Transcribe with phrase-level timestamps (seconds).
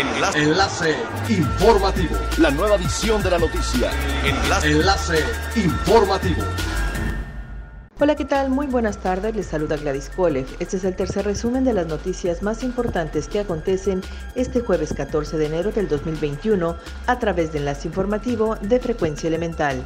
[0.00, 0.38] Enlace.
[0.38, 0.96] Enlace
[1.28, 2.16] informativo.
[2.38, 3.90] La nueva edición de la noticia.
[4.24, 4.70] Enlace.
[4.70, 5.24] Enlace
[5.56, 6.42] informativo.
[7.98, 8.48] Hola, ¿qué tal?
[8.48, 9.36] Muy buenas tardes.
[9.36, 10.46] Les saluda Gladys Kolev.
[10.58, 14.00] Este es el tercer resumen de las noticias más importantes que acontecen
[14.36, 16.76] este jueves 14 de enero del 2021
[17.06, 19.84] a través de Enlace Informativo de Frecuencia Elemental.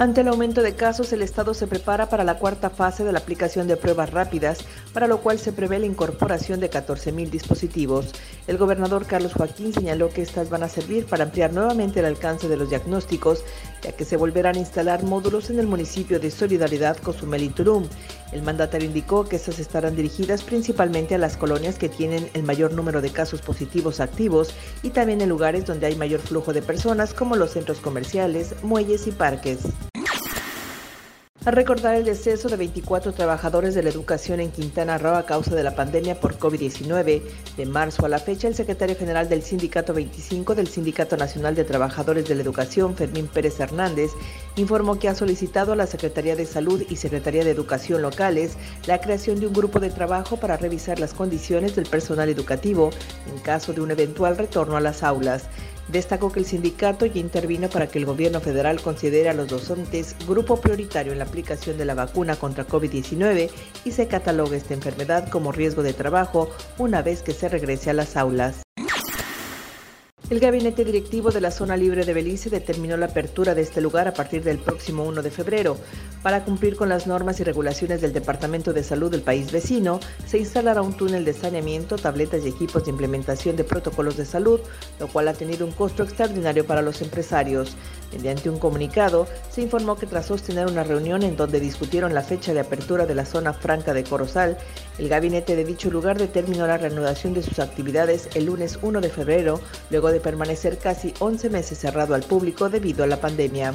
[0.00, 3.18] Ante el aumento de casos, el Estado se prepara para la cuarta fase de la
[3.18, 4.60] aplicación de pruebas rápidas,
[4.94, 8.06] para lo cual se prevé la incorporación de 14.000 dispositivos.
[8.46, 12.48] El gobernador Carlos Joaquín señaló que estas van a servir para ampliar nuevamente el alcance
[12.48, 13.44] de los diagnósticos,
[13.82, 17.86] ya que se volverán a instalar módulos en el municipio de Solidaridad, Cozumel y Turum.
[18.32, 22.72] El mandatario indicó que estas estarán dirigidas principalmente a las colonias que tienen el mayor
[22.72, 27.12] número de casos positivos activos y también en lugares donde hay mayor flujo de personas
[27.12, 29.58] como los centros comerciales, muelles y parques.
[31.50, 35.52] A recordar el deceso de 24 trabajadores de la educación en Quintana Roo a causa
[35.52, 37.22] de la pandemia por COVID-19,
[37.56, 41.64] de marzo a la fecha, el secretario general del Sindicato 25 del Sindicato Nacional de
[41.64, 44.12] Trabajadores de la Educación, Fermín Pérez Hernández,
[44.54, 49.00] informó que ha solicitado a la Secretaría de Salud y Secretaría de Educación locales la
[49.00, 52.90] creación de un grupo de trabajo para revisar las condiciones del personal educativo
[53.28, 55.48] en caso de un eventual retorno a las aulas.
[55.90, 60.14] Destacó que el sindicato ya intervino para que el gobierno federal considere a los docentes
[60.28, 63.50] grupo prioritario en la aplicación de la vacuna contra COVID-19
[63.84, 67.94] y se catalogue esta enfermedad como riesgo de trabajo una vez que se regrese a
[67.94, 68.62] las aulas.
[70.30, 74.06] El gabinete directivo de la zona libre de Belice determinó la apertura de este lugar
[74.06, 75.76] a partir del próximo 1 de febrero.
[76.22, 80.38] Para cumplir con las normas y regulaciones del Departamento de Salud del país vecino, se
[80.38, 84.60] instalará un túnel de saneamiento, tabletas y equipos de implementación de protocolos de salud,
[85.00, 87.76] lo cual ha tenido un costo extraordinario para los empresarios.
[88.12, 92.54] Mediante un comunicado, se informó que tras sostener una reunión en donde discutieron la fecha
[92.54, 94.58] de apertura de la zona franca de Corozal,
[94.98, 99.08] el gabinete de dicho lugar determinó la reanudación de sus actividades el lunes 1 de
[99.08, 103.74] febrero, luego de permanecer casi 11 meses cerrado al público debido a la pandemia.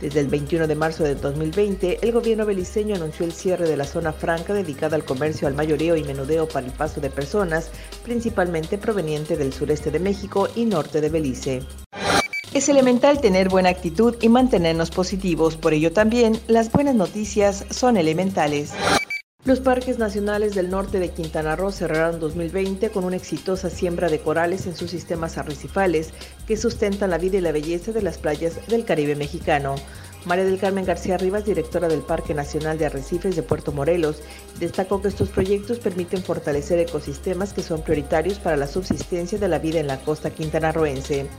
[0.00, 3.84] Desde el 21 de marzo de 2020, el gobierno beliceño anunció el cierre de la
[3.84, 7.70] zona franca dedicada al comercio al mayoreo y menudeo para el paso de personas,
[8.02, 11.62] principalmente proveniente del sureste de México y norte de Belice.
[12.54, 17.96] Es elemental tener buena actitud y mantenernos positivos, por ello también las buenas noticias son
[17.96, 18.72] elementales.
[19.46, 24.20] Los parques nacionales del norte de Quintana Roo cerraron 2020 con una exitosa siembra de
[24.20, 26.10] corales en sus sistemas arrecifales
[26.46, 29.76] que sustentan la vida y la belleza de las playas del Caribe mexicano.
[30.26, 34.20] María del Carmen García Rivas, directora del Parque Nacional de Arrecifes de Puerto Morelos,
[34.58, 39.58] destacó que estos proyectos permiten fortalecer ecosistemas que son prioritarios para la subsistencia de la
[39.58, 41.30] vida en la costa quintanarroense.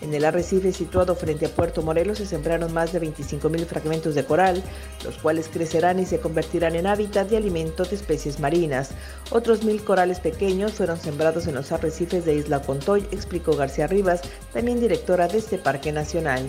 [0.00, 4.24] En el arrecife situado frente a Puerto Morelos se sembraron más de 25.000 fragmentos de
[4.24, 4.62] coral,
[5.04, 8.90] los cuales crecerán y se convertirán en hábitat y alimento de especies marinas.
[9.30, 14.22] Otros mil corales pequeños fueron sembrados en los arrecifes de Isla Contoy, explicó García Rivas,
[14.52, 16.48] también directora de este parque nacional.